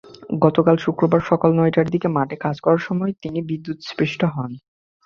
[0.41, 4.51] গতকাল শুক্রবার সকাল নয়টার দিকে মাঠে কাজ করার সময় তিনি বিদ্যুৎস্পৃষ্ট হন।